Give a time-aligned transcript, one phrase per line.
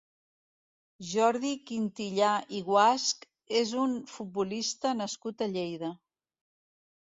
[1.09, 3.29] Jordi Quintillà i Guasch
[3.61, 5.95] és un futbolista nascut a Lleida.